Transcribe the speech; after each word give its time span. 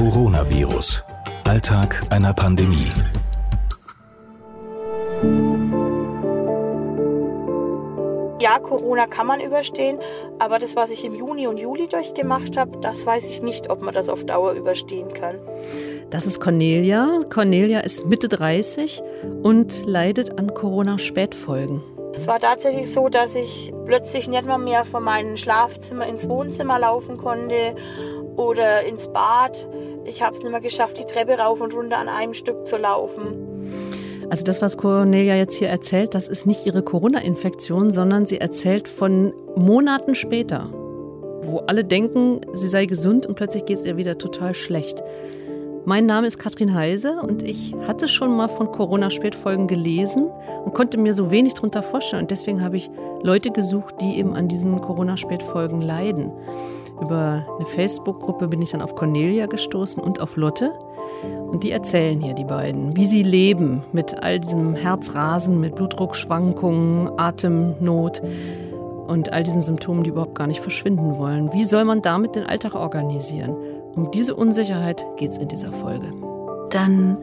Coronavirus. 0.00 1.04
Alltag 1.46 2.02
einer 2.08 2.32
Pandemie. 2.32 2.88
Ja, 8.40 8.58
Corona 8.60 9.06
kann 9.06 9.26
man 9.26 9.42
überstehen, 9.42 9.98
aber 10.38 10.58
das, 10.58 10.74
was 10.74 10.88
ich 10.88 11.04
im 11.04 11.14
Juni 11.14 11.46
und 11.46 11.58
Juli 11.58 11.86
durchgemacht 11.86 12.56
habe, 12.56 12.78
das 12.80 13.04
weiß 13.04 13.26
ich 13.26 13.42
nicht, 13.42 13.68
ob 13.68 13.82
man 13.82 13.92
das 13.92 14.08
auf 14.08 14.24
Dauer 14.24 14.52
überstehen 14.52 15.12
kann. 15.12 15.38
Das 16.08 16.26
ist 16.26 16.40
Cornelia. 16.40 17.20
Cornelia 17.28 17.80
ist 17.80 18.06
Mitte 18.06 18.30
30 18.30 19.02
und 19.42 19.84
leidet 19.84 20.38
an 20.38 20.54
Corona-Spätfolgen. 20.54 21.82
Es 22.14 22.26
war 22.26 22.40
tatsächlich 22.40 22.90
so, 22.90 23.10
dass 23.10 23.34
ich 23.34 23.72
plötzlich 23.84 24.28
nicht 24.28 24.46
mal 24.46 24.58
mehr 24.58 24.84
von 24.84 25.04
meinem 25.04 25.36
Schlafzimmer 25.36 26.06
ins 26.06 26.26
Wohnzimmer 26.26 26.78
laufen 26.78 27.18
konnte 27.18 27.74
oder 28.40 28.84
ins 28.84 29.08
Bad. 29.08 29.68
Ich 30.04 30.22
habe 30.22 30.34
es 30.34 30.40
nicht 30.40 30.50
mehr 30.50 30.60
geschafft, 30.60 30.98
die 30.98 31.04
Treppe 31.04 31.38
rauf 31.38 31.60
und 31.60 31.74
runter 31.74 31.98
an 31.98 32.08
einem 32.08 32.34
Stück 32.34 32.66
zu 32.66 32.78
laufen. 32.78 33.50
Also 34.30 34.44
das, 34.44 34.62
was 34.62 34.76
Cornelia 34.76 35.34
jetzt 35.36 35.56
hier 35.56 35.68
erzählt, 35.68 36.14
das 36.14 36.28
ist 36.28 36.46
nicht 36.46 36.64
ihre 36.64 36.82
Corona-Infektion, 36.82 37.90
sondern 37.90 38.26
sie 38.26 38.38
erzählt 38.38 38.88
von 38.88 39.32
Monaten 39.56 40.14
später, 40.14 40.68
wo 41.42 41.58
alle 41.66 41.84
denken, 41.84 42.40
sie 42.52 42.68
sei 42.68 42.86
gesund 42.86 43.26
und 43.26 43.34
plötzlich 43.34 43.64
geht 43.64 43.78
es 43.78 43.84
ihr 43.84 43.96
wieder 43.96 44.18
total 44.18 44.54
schlecht. 44.54 45.02
Mein 45.84 46.06
Name 46.06 46.26
ist 46.26 46.38
Katrin 46.38 46.74
Heise 46.74 47.20
und 47.22 47.42
ich 47.42 47.74
hatte 47.88 48.06
schon 48.06 48.36
mal 48.36 48.48
von 48.48 48.70
Corona-Spätfolgen 48.70 49.66
gelesen 49.66 50.28
und 50.64 50.74
konnte 50.74 50.98
mir 50.98 51.14
so 51.14 51.30
wenig 51.30 51.54
darunter 51.54 51.82
vorstellen. 51.82 52.22
Und 52.22 52.30
deswegen 52.30 52.62
habe 52.62 52.76
ich 52.76 52.90
Leute 53.22 53.50
gesucht, 53.50 53.94
die 54.00 54.18
eben 54.18 54.34
an 54.34 54.46
diesen 54.46 54.80
Corona-Spätfolgen 54.80 55.80
leiden. 55.80 56.30
Über 57.00 57.46
eine 57.56 57.66
Facebook-Gruppe 57.66 58.48
bin 58.48 58.62
ich 58.62 58.70
dann 58.70 58.82
auf 58.82 58.94
Cornelia 58.94 59.46
gestoßen 59.46 60.02
und 60.02 60.20
auf 60.20 60.36
Lotte. 60.36 60.72
Und 61.50 61.64
die 61.64 61.72
erzählen 61.72 62.20
hier, 62.20 62.34
die 62.34 62.44
beiden, 62.44 62.96
wie 62.96 63.04
sie 63.04 63.22
leben 63.22 63.82
mit 63.92 64.22
all 64.22 64.38
diesem 64.38 64.76
Herzrasen, 64.76 65.58
mit 65.60 65.74
Blutdruckschwankungen, 65.74 67.10
Atemnot 67.18 68.22
und 69.08 69.32
all 69.32 69.42
diesen 69.42 69.62
Symptomen, 69.62 70.04
die 70.04 70.10
überhaupt 70.10 70.36
gar 70.36 70.46
nicht 70.46 70.60
verschwinden 70.60 71.18
wollen. 71.18 71.52
Wie 71.52 71.64
soll 71.64 71.84
man 71.84 72.02
damit 72.02 72.36
den 72.36 72.44
Alltag 72.44 72.74
organisieren? 72.74 73.56
Um 73.96 74.10
diese 74.12 74.36
Unsicherheit 74.36 75.04
geht 75.16 75.30
es 75.30 75.38
in 75.38 75.48
dieser 75.48 75.72
Folge. 75.72 76.12
Dann 76.70 77.18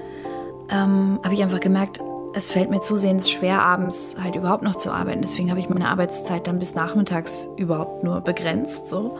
ähm, 0.70 1.20
habe 1.24 1.34
ich 1.34 1.42
einfach 1.42 1.62
gemerkt, 1.62 2.02
es 2.34 2.52
fällt 2.52 2.70
mir 2.70 2.82
zusehends 2.82 3.32
schwer, 3.32 3.62
abends 3.64 4.18
halt 4.22 4.36
überhaupt 4.36 4.64
noch 4.64 4.76
zu 4.76 4.92
arbeiten. 4.92 5.22
Deswegen 5.22 5.50
habe 5.50 5.60
ich 5.60 5.70
meine 5.70 5.88
Arbeitszeit 5.88 6.46
dann 6.46 6.60
bis 6.60 6.76
nachmittags 6.76 7.48
überhaupt 7.56 8.04
nur 8.04 8.22
begrenzt. 8.22 8.90
So. 8.90 9.18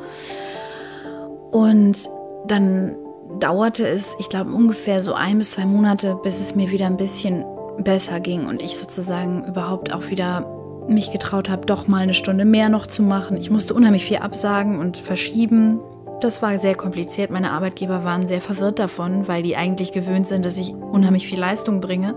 Und 1.52 2.10
dann 2.48 2.98
dauerte 3.40 3.86
es, 3.86 4.16
ich 4.20 4.30
glaube, 4.30 4.52
ungefähr 4.52 5.02
so 5.02 5.14
ein 5.14 5.38
bis 5.38 5.52
zwei 5.52 5.66
Monate, 5.66 6.18
bis 6.24 6.40
es 6.40 6.56
mir 6.56 6.72
wieder 6.72 6.86
ein 6.86 6.98
bisschen 6.98 7.46
besser 7.80 8.20
ging 8.20 8.48
und 8.48 8.62
ich 8.62 8.78
sozusagen 8.78 9.46
überhaupt 9.46 9.94
auch 9.94 10.10
wieder 10.10 10.46
mich 10.88 11.12
getraut 11.12 11.50
habe, 11.50 11.66
doch 11.66 11.88
mal 11.88 12.02
eine 12.02 12.14
Stunde 12.14 12.46
mehr 12.46 12.70
noch 12.70 12.88
zu 12.88 13.04
machen. 13.04 13.38
Ich 13.38 13.50
musste 13.50 13.74
unheimlich 13.74 14.06
viel 14.06 14.18
absagen 14.18 14.80
und 14.80 14.98
verschieben. 14.98 15.80
Das 16.22 16.42
war 16.42 16.58
sehr 16.60 16.76
kompliziert. 16.76 17.30
Meine 17.30 17.52
Arbeitgeber 17.52 18.04
waren 18.04 18.28
sehr 18.28 18.42
verwirrt 18.42 18.80
davon, 18.80 19.28
weil 19.28 19.44
die 19.44 19.58
eigentlich 19.58 19.92
gewöhnt 19.92 20.28
sind, 20.28 20.46
dass 20.46 20.58
ich 20.58 20.74
unheimlich 20.74 21.28
viel 21.28 21.40
Leistung 21.40 21.82
bringe. 21.82 22.16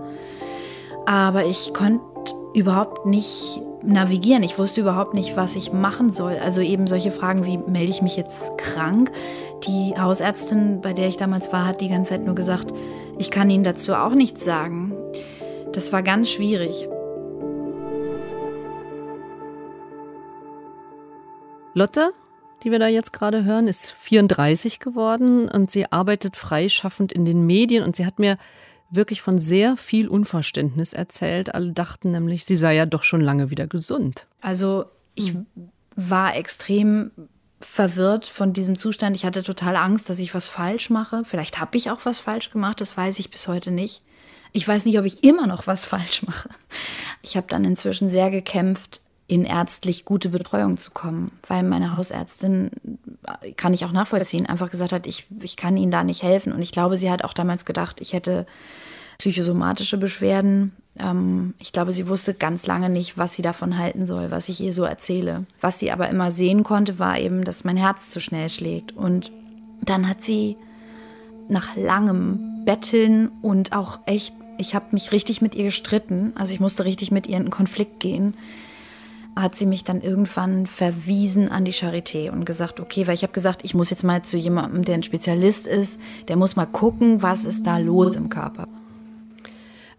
Aber 1.05 1.45
ich 1.45 1.73
konnte 1.73 2.01
überhaupt 2.53 3.05
nicht 3.05 3.61
navigieren. 3.83 4.43
Ich 4.43 4.57
wusste 4.57 4.81
überhaupt 4.81 5.13
nicht, 5.13 5.35
was 5.37 5.55
ich 5.55 5.71
machen 5.71 6.11
soll. 6.11 6.37
Also 6.43 6.61
eben 6.61 6.87
solche 6.87 7.11
Fragen 7.11 7.45
wie, 7.45 7.57
melde 7.57 7.91
ich 7.91 8.01
mich 8.01 8.15
jetzt 8.15 8.57
krank? 8.57 9.11
Die 9.67 9.93
Hausärztin, 9.97 10.81
bei 10.81 10.93
der 10.93 11.07
ich 11.07 11.17
damals 11.17 11.51
war, 11.53 11.65
hat 11.65 11.81
die 11.81 11.89
ganze 11.89 12.11
Zeit 12.11 12.25
nur 12.25 12.35
gesagt, 12.35 12.73
ich 13.17 13.31
kann 13.31 13.49
Ihnen 13.49 13.63
dazu 13.63 13.93
auch 13.93 14.13
nichts 14.13 14.43
sagen. 14.43 14.93
Das 15.73 15.93
war 15.93 16.03
ganz 16.03 16.29
schwierig. 16.29 16.87
Lotte, 21.73 22.11
die 22.63 22.71
wir 22.71 22.79
da 22.79 22.87
jetzt 22.87 23.13
gerade 23.13 23.45
hören, 23.45 23.67
ist 23.67 23.91
34 23.91 24.79
geworden 24.79 25.49
und 25.49 25.71
sie 25.71 25.91
arbeitet 25.91 26.35
freischaffend 26.35 27.11
in 27.11 27.25
den 27.25 27.45
Medien 27.45 27.83
und 27.83 27.95
sie 27.95 28.05
hat 28.05 28.19
mir 28.19 28.37
wirklich 28.91 29.21
von 29.21 29.39
sehr 29.39 29.77
viel 29.77 30.07
Unverständnis 30.07 30.93
erzählt. 30.93 31.55
Alle 31.55 31.71
dachten 31.71 32.11
nämlich, 32.11 32.45
sie 32.45 32.55
sei 32.55 32.75
ja 32.75 32.85
doch 32.85 33.03
schon 33.03 33.21
lange 33.21 33.49
wieder 33.49 33.67
gesund. 33.67 34.27
Also 34.41 34.85
ich 35.15 35.35
war 35.95 36.35
extrem 36.35 37.11
verwirrt 37.59 38.27
von 38.27 38.53
diesem 38.53 38.77
Zustand. 38.77 39.15
Ich 39.15 39.25
hatte 39.25 39.43
total 39.43 39.75
Angst, 39.75 40.09
dass 40.09 40.19
ich 40.19 40.33
was 40.33 40.49
falsch 40.49 40.89
mache. 40.89 41.23
Vielleicht 41.25 41.59
habe 41.59 41.77
ich 41.77 41.89
auch 41.89 42.05
was 42.05 42.19
falsch 42.19 42.49
gemacht, 42.51 42.81
das 42.81 42.97
weiß 42.97 43.19
ich 43.19 43.31
bis 43.31 43.47
heute 43.47 43.71
nicht. 43.71 44.01
Ich 44.53 44.67
weiß 44.67 44.85
nicht, 44.85 44.99
ob 44.99 45.05
ich 45.05 45.23
immer 45.23 45.47
noch 45.47 45.67
was 45.67 45.85
falsch 45.93 46.23
mache. 46.23 46.49
Ich 47.21 47.37
habe 47.37 47.47
dann 47.49 47.63
inzwischen 47.63 48.09
sehr 48.09 48.29
gekämpft, 48.29 49.01
in 49.31 49.45
ärztlich 49.45 50.03
gute 50.03 50.27
Betreuung 50.27 50.75
zu 50.75 50.91
kommen, 50.91 51.31
weil 51.47 51.63
meine 51.63 51.95
Hausärztin, 51.95 52.69
kann 53.55 53.73
ich 53.73 53.85
auch 53.85 53.93
nachvollziehen, 53.93 54.45
einfach 54.45 54.69
gesagt 54.69 54.91
hat, 54.91 55.07
ich, 55.07 55.25
ich 55.39 55.55
kann 55.55 55.77
Ihnen 55.77 55.89
da 55.89 56.03
nicht 56.03 56.21
helfen. 56.21 56.51
Und 56.51 56.61
ich 56.61 56.73
glaube, 56.73 56.97
sie 56.97 57.09
hat 57.09 57.23
auch 57.23 57.31
damals 57.31 57.63
gedacht, 57.63 58.01
ich 58.01 58.11
hätte 58.11 58.45
psychosomatische 59.19 59.97
Beschwerden. 59.97 60.73
Ähm, 60.99 61.53
ich 61.59 61.71
glaube, 61.71 61.93
sie 61.93 62.09
wusste 62.09 62.33
ganz 62.33 62.67
lange 62.67 62.89
nicht, 62.89 63.17
was 63.17 63.31
sie 63.31 63.41
davon 63.41 63.77
halten 63.77 64.05
soll, 64.05 64.31
was 64.31 64.49
ich 64.49 64.59
ihr 64.59 64.73
so 64.73 64.83
erzähle. 64.83 65.45
Was 65.61 65.79
sie 65.79 65.91
aber 65.91 66.09
immer 66.09 66.29
sehen 66.29 66.63
konnte, 66.63 66.99
war 66.99 67.17
eben, 67.17 67.45
dass 67.45 67.63
mein 67.63 67.77
Herz 67.77 68.09
zu 68.09 68.19
schnell 68.19 68.49
schlägt. 68.49 68.91
Und 68.97 69.31
dann 69.81 70.09
hat 70.09 70.25
sie 70.25 70.57
nach 71.47 71.77
langem 71.77 72.65
Betteln 72.65 73.29
und 73.41 73.71
auch 73.71 73.99
echt, 74.07 74.33
ich 74.57 74.75
habe 74.75 74.87
mich 74.91 75.13
richtig 75.13 75.41
mit 75.41 75.55
ihr 75.55 75.63
gestritten, 75.63 76.33
also 76.35 76.53
ich 76.53 76.59
musste 76.59 76.83
richtig 76.83 77.11
mit 77.11 77.27
ihr 77.27 77.37
in 77.37 77.43
einen 77.43 77.49
Konflikt 77.49 78.01
gehen 78.01 78.33
hat 79.35 79.55
sie 79.55 79.65
mich 79.65 79.83
dann 79.83 80.01
irgendwann 80.01 80.67
verwiesen 80.67 81.49
an 81.49 81.65
die 81.65 81.73
Charité 81.73 82.31
und 82.31 82.45
gesagt, 82.45 82.79
okay, 82.79 83.07
weil 83.07 83.15
ich 83.15 83.23
habe 83.23 83.33
gesagt, 83.33 83.61
ich 83.63 83.73
muss 83.73 83.89
jetzt 83.89 84.03
mal 84.03 84.23
zu 84.23 84.37
jemandem, 84.37 84.83
der 84.83 84.95
ein 84.95 85.03
Spezialist 85.03 85.67
ist, 85.67 86.01
der 86.27 86.35
muss 86.35 86.55
mal 86.55 86.65
gucken, 86.65 87.21
was 87.21 87.45
ist 87.45 87.65
da 87.65 87.77
los 87.77 88.15
im 88.15 88.29
Körper. 88.29 88.67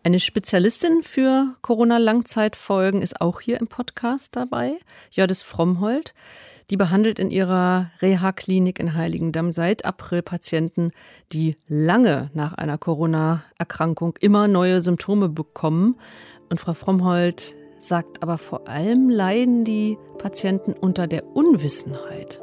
Eine 0.04 0.19
Spezialistin 0.19 1.03
für 1.03 1.54
Corona-Langzeitfolgen 1.62 3.03
ist 3.03 3.21
auch 3.21 3.41
hier 3.41 3.60
im 3.60 3.69
Podcast 3.69 4.34
dabei, 4.37 4.78
Jördis 5.10 5.42
Frommhold. 5.42 6.12
Die 6.71 6.76
behandelt 6.76 7.19
in 7.19 7.31
ihrer 7.31 7.91
Reha-Klinik 8.00 8.78
in 8.78 8.94
Heiligendamm 8.94 9.53
seit 9.53 9.84
April 9.84 10.22
Patienten, 10.22 10.92
die 11.32 11.56
lange 11.69 12.31
nach 12.34 12.54
einer 12.54 12.78
Corona-Erkrankung 12.78 14.16
immer 14.21 14.48
neue 14.48 14.81
Symptome 14.81 15.28
bekommen. 15.28 15.97
Und 16.48 16.60
Frau 16.60 16.75
Frommhold 16.75 17.54
sagt 17.82 18.22
aber 18.22 18.38
vor 18.38 18.69
allem 18.69 19.10
leiden 19.10 19.65
die 19.65 19.98
Patienten 20.19 20.72
unter 20.72 21.06
der 21.06 21.26
Unwissenheit. 21.37 22.43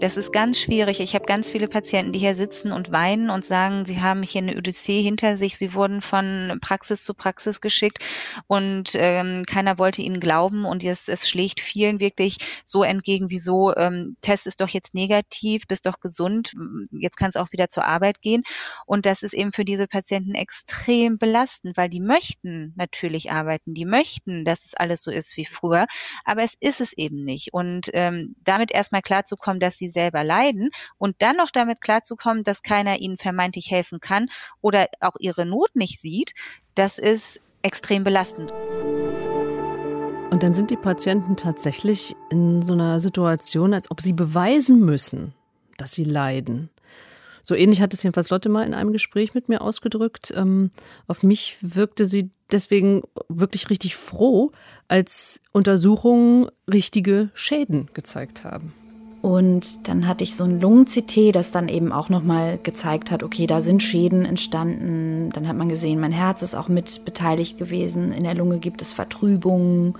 Das 0.00 0.16
ist 0.16 0.32
ganz 0.32 0.58
schwierig. 0.58 1.00
Ich 1.00 1.14
habe 1.14 1.26
ganz 1.26 1.50
viele 1.50 1.68
Patienten, 1.68 2.12
die 2.12 2.20
hier 2.20 2.34
sitzen 2.34 2.72
und 2.72 2.90
weinen 2.90 3.28
und 3.28 3.44
sagen, 3.44 3.84
sie 3.84 4.00
haben 4.00 4.22
hier 4.22 4.40
eine 4.40 4.56
Odyssee 4.56 5.02
hinter 5.02 5.36
sich. 5.36 5.58
Sie 5.58 5.74
wurden 5.74 6.00
von 6.00 6.56
Praxis 6.62 7.04
zu 7.04 7.12
Praxis 7.12 7.60
geschickt 7.60 7.98
und 8.46 8.92
ähm, 8.94 9.44
keiner 9.44 9.76
wollte 9.76 10.00
ihnen 10.00 10.18
glauben 10.18 10.64
und 10.64 10.82
es, 10.84 11.06
es 11.08 11.28
schlägt 11.28 11.60
vielen 11.60 12.00
wirklich 12.00 12.38
so 12.64 12.82
entgegen, 12.82 13.28
wieso 13.28 13.76
ähm, 13.76 14.16
Test 14.22 14.46
ist 14.46 14.62
doch 14.62 14.70
jetzt 14.70 14.94
negativ, 14.94 15.66
bist 15.68 15.84
doch 15.84 16.00
gesund, 16.00 16.54
jetzt 16.92 17.18
kannst 17.18 17.36
auch 17.36 17.52
wieder 17.52 17.68
zur 17.68 17.84
Arbeit 17.84 18.22
gehen. 18.22 18.42
Und 18.86 19.04
das 19.04 19.22
ist 19.22 19.34
eben 19.34 19.52
für 19.52 19.66
diese 19.66 19.86
Patienten 19.86 20.34
extrem 20.34 21.18
belastend, 21.18 21.76
weil 21.76 21.90
die 21.90 22.00
möchten 22.00 22.72
natürlich 22.74 23.32
arbeiten, 23.32 23.74
die 23.74 23.84
möchten, 23.84 24.46
dass 24.46 24.64
es 24.64 24.72
alles 24.72 25.02
so 25.02 25.10
ist 25.10 25.36
wie 25.36 25.44
früher, 25.44 25.86
aber 26.24 26.42
es 26.42 26.54
ist 26.58 26.80
es 26.80 26.94
eben 26.94 27.22
nicht. 27.22 27.52
Und 27.52 27.90
ähm, 27.92 28.34
damit 28.42 28.72
erstmal 28.72 29.02
klarzukommen, 29.02 29.60
dass 29.60 29.76
sie 29.76 29.89
selber 29.90 30.24
leiden 30.24 30.70
und 30.98 31.16
dann 31.20 31.36
noch 31.36 31.50
damit 31.50 31.80
klarzukommen, 31.80 32.44
dass 32.44 32.62
keiner 32.62 32.98
ihnen 33.00 33.18
vermeintlich 33.18 33.70
helfen 33.70 34.00
kann 34.00 34.28
oder 34.60 34.86
auch 35.00 35.16
ihre 35.18 35.46
Not 35.46 35.76
nicht 35.76 36.00
sieht, 36.00 36.32
das 36.74 36.98
ist 36.98 37.40
extrem 37.62 38.04
belastend. 38.04 38.52
Und 40.30 40.44
dann 40.44 40.54
sind 40.54 40.70
die 40.70 40.76
Patienten 40.76 41.36
tatsächlich 41.36 42.14
in 42.30 42.62
so 42.62 42.72
einer 42.72 43.00
Situation, 43.00 43.74
als 43.74 43.90
ob 43.90 44.00
sie 44.00 44.12
beweisen 44.12 44.80
müssen, 44.80 45.34
dass 45.76 45.92
sie 45.92 46.04
leiden. 46.04 46.70
So 47.42 47.54
ähnlich 47.54 47.80
hat 47.80 47.92
es 47.92 48.02
jedenfalls 48.02 48.30
Lotte 48.30 48.48
mal 48.48 48.64
in 48.64 48.74
einem 48.74 48.92
Gespräch 48.92 49.34
mit 49.34 49.48
mir 49.48 49.60
ausgedrückt. 49.60 50.32
Ähm, 50.36 50.70
auf 51.08 51.22
mich 51.22 51.56
wirkte 51.62 52.04
sie 52.04 52.30
deswegen 52.52 53.02
wirklich 53.28 53.70
richtig 53.70 53.96
froh, 53.96 54.52
als 54.88 55.40
Untersuchungen 55.52 56.48
richtige 56.72 57.30
Schäden 57.34 57.88
gezeigt 57.92 58.44
haben. 58.44 58.72
Und 59.22 59.86
dann 59.86 60.06
hatte 60.06 60.24
ich 60.24 60.34
so 60.34 60.44
ein 60.44 60.60
Lungen-CT, 60.60 61.34
das 61.34 61.52
dann 61.52 61.68
eben 61.68 61.92
auch 61.92 62.08
nochmal 62.08 62.58
gezeigt 62.62 63.10
hat, 63.10 63.22
okay, 63.22 63.46
da 63.46 63.60
sind 63.60 63.82
Schäden 63.82 64.24
entstanden. 64.24 65.30
Dann 65.34 65.46
hat 65.46 65.56
man 65.56 65.68
gesehen, 65.68 66.00
mein 66.00 66.12
Herz 66.12 66.42
ist 66.42 66.54
auch 66.54 66.68
mit 66.68 67.04
beteiligt 67.04 67.58
gewesen. 67.58 68.12
In 68.12 68.24
der 68.24 68.34
Lunge 68.34 68.58
gibt 68.58 68.80
es 68.80 68.92
Vertrübungen. 68.92 69.94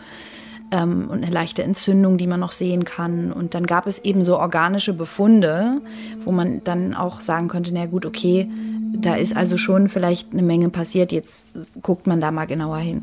ähm, 0.72 1.08
und 1.11 1.22
eine 1.25 1.32
leichte 1.32 1.62
Entzündung, 1.62 2.17
die 2.17 2.26
man 2.26 2.40
noch 2.40 2.52
sehen 2.52 2.84
kann. 2.84 3.32
Und 3.32 3.55
dann 3.55 3.67
gab 3.67 3.87
es 3.87 3.99
eben 4.05 4.22
so 4.22 4.38
organische 4.38 4.94
Befunde, 4.94 5.81
wo 6.25 6.32
man 6.32 6.62
dann 6.64 6.94
auch 6.94 7.20
sagen 7.20 7.49
konnte, 7.49 7.72
na 7.75 7.87
gut, 7.87 8.06
okay, 8.06 8.49
da 8.94 9.14
ist 9.14 9.37
also 9.37 9.56
schon 9.56 9.88
vielleicht 9.88 10.32
eine 10.32 10.43
Menge 10.43 10.69
passiert, 10.69 11.12
jetzt 11.12 11.82
guckt 11.82 12.06
man 12.06 12.20
da 12.20 12.31
mal 12.31 12.46
genauer 12.46 12.78
hin. 12.78 13.02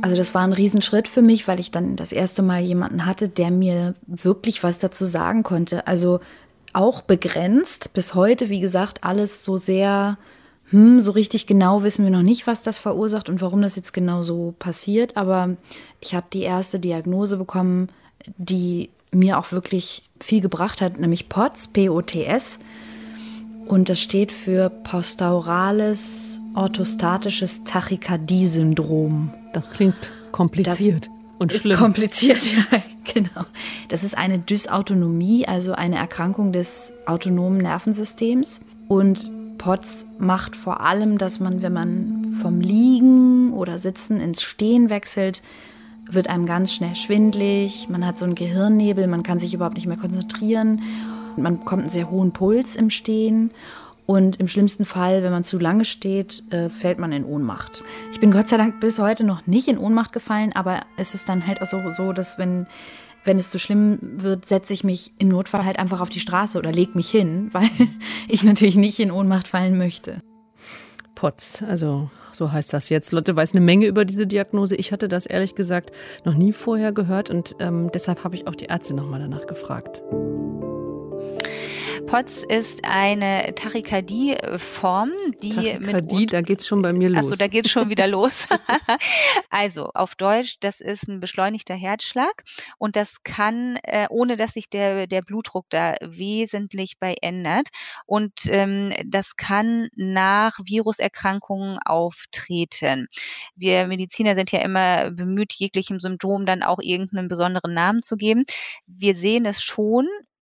Also 0.00 0.16
das 0.16 0.34
war 0.34 0.42
ein 0.42 0.52
Riesenschritt 0.52 1.08
für 1.08 1.22
mich, 1.22 1.48
weil 1.48 1.58
ich 1.58 1.70
dann 1.70 1.96
das 1.96 2.12
erste 2.12 2.42
Mal 2.42 2.60
jemanden 2.60 3.04
hatte, 3.04 3.28
der 3.28 3.50
mir 3.50 3.94
wirklich 4.06 4.62
was 4.62 4.78
dazu 4.78 5.04
sagen 5.04 5.42
konnte. 5.42 5.86
Also 5.86 6.20
auch 6.72 7.02
begrenzt 7.02 7.92
bis 7.94 8.14
heute, 8.14 8.48
wie 8.48 8.60
gesagt, 8.60 9.02
alles 9.02 9.42
so 9.42 9.56
sehr, 9.56 10.18
hm, 10.70 11.00
so 11.00 11.10
richtig 11.12 11.46
genau 11.46 11.82
wissen 11.82 12.04
wir 12.04 12.12
noch 12.12 12.22
nicht, 12.22 12.46
was 12.46 12.62
das 12.62 12.78
verursacht 12.78 13.28
und 13.28 13.40
warum 13.40 13.62
das 13.62 13.76
jetzt 13.76 13.92
genau 13.92 14.22
so 14.22 14.54
passiert. 14.58 15.16
Aber 15.16 15.56
ich 16.00 16.14
habe 16.14 16.26
die 16.32 16.42
erste 16.42 16.78
Diagnose 16.78 17.36
bekommen, 17.36 17.88
die 18.36 18.90
mir 19.10 19.38
auch 19.38 19.52
wirklich 19.52 20.02
viel 20.20 20.40
gebracht 20.40 20.80
hat, 20.80 21.00
nämlich 21.00 21.28
POTS, 21.28 21.68
P-O-T-S. 21.68 22.60
Und 23.66 23.88
das 23.88 24.00
steht 24.00 24.32
für 24.32 24.70
postaurales 24.70 26.40
orthostatisches 26.54 27.64
Tachykardie-Syndrom. 27.64 29.32
Das 29.52 29.70
klingt 29.70 30.12
kompliziert 30.32 31.06
das 31.06 31.12
und 31.38 31.52
schlimm. 31.52 31.72
Ist 31.72 31.78
kompliziert, 31.78 32.40
ja, 32.72 32.82
genau. 33.12 33.44
Das 33.88 34.04
ist 34.04 34.16
eine 34.16 34.38
Dysautonomie, 34.38 35.46
also 35.46 35.72
eine 35.72 35.96
Erkrankung 35.96 36.52
des 36.52 36.94
autonomen 37.06 37.58
Nervensystems. 37.58 38.64
Und 38.88 39.30
POTS 39.58 40.06
macht 40.18 40.56
vor 40.56 40.80
allem, 40.80 41.18
dass 41.18 41.40
man, 41.40 41.62
wenn 41.62 41.72
man 41.72 42.36
vom 42.40 42.60
Liegen 42.60 43.52
oder 43.52 43.78
Sitzen 43.78 44.20
ins 44.20 44.42
Stehen 44.42 44.88
wechselt, 44.88 45.42
wird 46.10 46.28
einem 46.28 46.46
ganz 46.46 46.72
schnell 46.72 46.96
schwindlig, 46.96 47.88
man 47.90 48.06
hat 48.06 48.18
so 48.18 48.24
einen 48.24 48.34
Gehirnnebel, 48.34 49.06
man 49.08 49.22
kann 49.22 49.38
sich 49.38 49.52
überhaupt 49.52 49.76
nicht 49.76 49.86
mehr 49.86 49.98
konzentrieren, 49.98 50.80
man 51.36 51.58
bekommt 51.58 51.82
einen 51.82 51.90
sehr 51.90 52.10
hohen 52.10 52.32
Puls 52.32 52.76
im 52.76 52.88
Stehen 52.88 53.50
und 54.08 54.40
im 54.40 54.48
schlimmsten 54.48 54.86
Fall, 54.86 55.22
wenn 55.22 55.32
man 55.32 55.44
zu 55.44 55.58
lange 55.58 55.84
steht, 55.84 56.42
äh, 56.50 56.70
fällt 56.70 56.98
man 56.98 57.12
in 57.12 57.26
Ohnmacht. 57.26 57.82
Ich 58.10 58.20
bin 58.20 58.30
Gott 58.30 58.48
sei 58.48 58.56
Dank 58.56 58.80
bis 58.80 58.98
heute 58.98 59.22
noch 59.22 59.46
nicht 59.46 59.68
in 59.68 59.76
Ohnmacht 59.76 60.14
gefallen, 60.14 60.54
aber 60.54 60.80
es 60.96 61.12
ist 61.12 61.28
dann 61.28 61.46
halt 61.46 61.60
auch 61.60 61.66
so, 61.66 61.90
so 61.90 62.14
dass 62.14 62.38
wenn, 62.38 62.66
wenn 63.24 63.38
es 63.38 63.50
zu 63.50 63.58
schlimm 63.58 63.98
wird, 64.00 64.46
setze 64.46 64.72
ich 64.72 64.82
mich 64.82 65.12
im 65.18 65.28
Notfall 65.28 65.66
halt 65.66 65.78
einfach 65.78 66.00
auf 66.00 66.08
die 66.08 66.20
Straße 66.20 66.56
oder 66.56 66.72
lege 66.72 66.92
mich 66.94 67.10
hin, 67.10 67.50
weil 67.52 67.68
ich 68.28 68.44
natürlich 68.44 68.76
nicht 68.76 68.98
in 68.98 69.10
Ohnmacht 69.10 69.46
fallen 69.46 69.76
möchte. 69.76 70.22
POTS, 71.14 71.62
also 71.64 72.08
so 72.32 72.50
heißt 72.50 72.72
das 72.72 72.88
jetzt. 72.88 73.12
Lotte 73.12 73.36
weiß 73.36 73.52
eine 73.52 73.60
Menge 73.60 73.84
über 73.84 74.06
diese 74.06 74.26
Diagnose. 74.26 74.74
Ich 74.76 74.90
hatte 74.90 75.08
das 75.08 75.26
ehrlich 75.26 75.54
gesagt 75.54 75.90
noch 76.24 76.34
nie 76.34 76.52
vorher 76.52 76.92
gehört 76.92 77.28
und 77.28 77.56
ähm, 77.58 77.90
deshalb 77.92 78.24
habe 78.24 78.36
ich 78.36 78.46
auch 78.46 78.54
die 78.54 78.66
Ärzte 78.66 78.94
nochmal 78.94 79.20
danach 79.20 79.46
gefragt. 79.46 80.00
POTS 82.08 82.42
ist 82.48 82.86
eine 82.86 83.54
Tachykardie-Form, 83.54 85.10
die 85.42 85.50
Tachykardie, 85.50 86.20
mit 86.20 86.32
da 86.32 86.40
geht's 86.40 86.66
schon 86.66 86.80
bei 86.80 86.94
mir 86.94 87.10
los. 87.10 87.18
Also 87.18 87.36
da 87.36 87.48
geht's 87.48 87.70
schon 87.70 87.90
wieder 87.90 88.06
los. 88.08 88.48
also 89.50 89.90
auf 89.92 90.14
Deutsch, 90.14 90.56
das 90.60 90.80
ist 90.80 91.06
ein 91.06 91.20
beschleunigter 91.20 91.74
Herzschlag 91.74 92.44
und 92.78 92.96
das 92.96 93.22
kann, 93.24 93.76
äh, 93.82 94.06
ohne 94.08 94.36
dass 94.36 94.54
sich 94.54 94.70
der 94.70 95.06
der 95.06 95.20
Blutdruck 95.20 95.66
da 95.68 95.96
wesentlich 96.00 96.94
bei 96.98 97.14
ändert 97.20 97.68
und 98.06 98.32
ähm, 98.46 98.94
das 99.04 99.36
kann 99.36 99.88
nach 99.94 100.58
Viruserkrankungen 100.64 101.78
auftreten. 101.84 103.08
Wir 103.54 103.86
Mediziner 103.86 104.34
sind 104.34 104.50
ja 104.50 104.60
immer 104.60 105.10
bemüht, 105.10 105.52
jeglichem 105.52 106.00
Symptom 106.00 106.46
dann 106.46 106.62
auch 106.62 106.78
irgendeinen 106.80 107.28
besonderen 107.28 107.74
Namen 107.74 108.00
zu 108.00 108.16
geben. 108.16 108.44
Wir 108.86 109.14
sehen 109.14 109.44
es 109.44 109.62
schon 109.62 110.08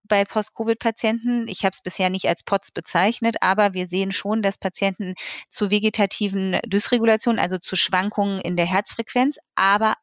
bei 0.09 0.25
Post-Covid-Patienten. 0.25 1.47
Ich 1.49 1.65
habe 1.65 1.75
es 1.75 1.83
bisher 1.83 2.11
nicht 2.11 2.27
als 2.27 2.43
POTS 2.43 2.71
bezeichnet, 2.73 3.37
aber 3.41 3.75
wir 3.75 3.89
sehen 3.89 4.13
schon, 4.13 4.43
dass 4.43 4.59
Patienten 4.59 5.15
zu 5.49 5.71
vegetativen 5.71 6.59
Dysregulationen, 6.67 7.39
also 7.39 7.59
zu 7.59 7.77
Schwankungen 7.77 8.41
in 8.41 8.57
der 8.57 8.67
Herzfrequenz, 8.67 9.39
aber 9.55 9.95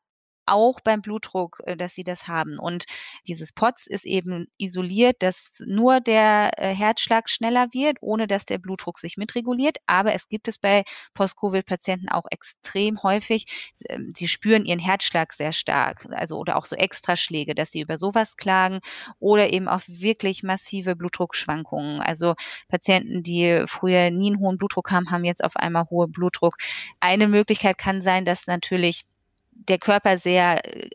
auch 0.45 0.80
beim 0.81 1.01
Blutdruck, 1.01 1.62
äh, 1.65 1.77
dass 1.77 1.95
sie 1.95 2.03
das 2.03 2.27
haben. 2.27 2.59
Und 2.59 2.86
dieses 3.27 3.51
POTS 3.51 3.88
ist 3.88 4.06
eben 4.06 4.47
isoliert, 4.57 5.18
dass 5.19 5.62
nur 5.65 6.00
der 6.00 6.51
äh, 6.57 6.74
Herzschlag 6.74 7.30
schneller 7.30 7.68
wird, 7.74 7.97
ohne 8.01 8.27
dass 8.27 8.45
der 8.45 8.57
Blutdruck 8.57 9.00
sich 9.00 9.18
mitreguliert. 9.18 9.77
Aber 9.86 10.13
es 10.13 10.30
gibt 10.30 10.47
es 10.47 10.57
bei 10.57 10.83
Post-Covid-Patienten 11.13 12.09
auch 12.09 12.25
extrem 12.30 13.01
häufig. 13.03 13.74
Ähm, 13.89 14.12
sie 14.15 14.27
spüren 14.27 14.65
ihren 14.65 14.80
Herzschlag 14.80 15.33
sehr 15.33 15.51
stark, 15.51 16.07
also 16.12 16.38
oder 16.38 16.57
auch 16.57 16.65
so 16.65 16.75
Extraschläge, 16.75 17.56
dass 17.56 17.71
sie 17.71 17.81
über 17.81 17.98
sowas 17.98 18.38
klagen 18.38 18.80
oder 19.19 19.51
eben 19.51 19.68
auch 19.68 19.81
wirklich 19.88 20.44
massive 20.44 20.95
Blutdruckschwankungen. 20.95 22.01
Also 22.01 22.36
Patienten, 22.68 23.24
die 23.24 23.63
früher 23.68 24.12
nie 24.12 24.27
einen 24.27 24.39
hohen 24.39 24.57
Blutdruck 24.57 24.91
haben, 24.91 25.12
haben 25.12 25.24
jetzt 25.24 25.44
auf 25.44 25.56
einmal 25.56 25.86
hohe 25.89 26.07
Blutdruck. 26.07 26.57
Eine 27.00 27.27
Möglichkeit 27.27 27.77
kann 27.77 28.01
sein, 28.01 28.25
dass 28.25 28.48
natürlich 28.48 29.06
der 29.67 29.77
Körper 29.77 30.17
sehr 30.17 30.65
äh, 30.65 30.89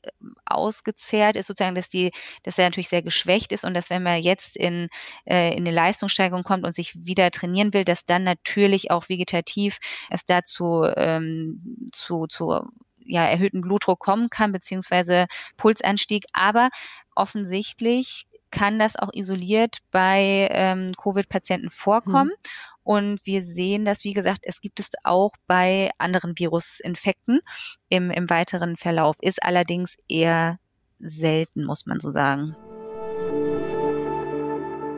ausgezehrt 0.47 1.37
ist, 1.37 1.47
sozusagen, 1.47 1.75
dass 1.75 1.89
die, 1.89 2.13
dass 2.43 2.59
er 2.59 2.67
natürlich 2.67 2.89
sehr 2.89 3.03
geschwächt 3.03 3.53
ist 3.53 3.65
und 3.65 3.75
dass 3.75 3.91
wenn 3.91 4.03
man 4.03 4.23
jetzt 4.23 4.57
in, 4.57 4.89
äh, 5.27 5.53
in 5.53 5.61
eine 5.61 5.71
Leistungssteigerung 5.71 6.43
kommt 6.43 6.65
und 6.65 6.75
sich 6.75 6.95
wieder 6.97 7.31
trainieren 7.31 7.73
will, 7.73 7.85
dass 7.85 8.05
dann 8.07 8.25
natürlich 8.25 8.91
auch 8.91 9.09
vegetativ 9.09 9.79
es 10.11 10.25
dazu 10.25 10.85
ähm, 10.97 11.87
zu, 11.93 12.27
zu 12.27 12.61
ja, 13.05 13.25
erhöhten 13.27 13.61
Blutdruck 13.61 13.99
kommen 13.99 14.31
kann, 14.31 14.53
beziehungsweise 14.53 15.27
Pulsanstieg. 15.57 16.25
Aber 16.33 16.71
offensichtlich 17.15 18.27
kann 18.51 18.79
das 18.79 18.97
auch 18.97 19.11
isoliert 19.13 19.79
bei 19.91 20.49
ähm, 20.51 20.93
Covid-Patienten 20.97 21.71
vorkommen. 21.71 22.31
Mhm. 22.31 22.51
Und 22.83 23.25
wir 23.25 23.45
sehen 23.45 23.85
das, 23.85 24.05
wie 24.05 24.15
gesagt, 24.15 24.41
es 24.43 24.61
gibt 24.61 24.81
es 24.81 24.91
auch 25.05 25.33
bei 25.47 25.91
anderen 25.99 26.39
Virusinfekten 26.39 27.41
im, 27.89 28.11
im 28.11 28.31
weiteren 28.31 28.77
Verlauf, 28.77 29.17
ist 29.21 29.43
allerdings 29.43 29.97
eher 30.09 30.59
selten, 30.99 31.65
muss 31.65 31.87
man 31.87 32.01
so 32.01 32.11
sagen. 32.11 32.57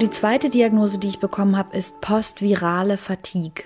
Die 0.00 0.10
zweite 0.10 0.50
Diagnose, 0.50 0.98
die 0.98 1.08
ich 1.08 1.20
bekommen 1.20 1.56
habe, 1.56 1.76
ist 1.76 2.00
postvirale 2.00 2.96
Fatigue. 2.96 3.64